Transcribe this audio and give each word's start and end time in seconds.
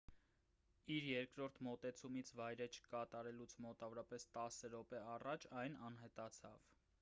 իր 0.93 1.03
երկրորդ 1.09 1.59
մոտեցումից 1.67 2.31
վայրէջք 2.39 2.87
կատարելուց 2.95 3.53
մոտավորապես 3.67 4.27
տասը 4.39 4.73
րոպե 4.79 5.05
առաջ 5.13 5.47
այն 5.63 5.79
անհետացավ 5.91 6.67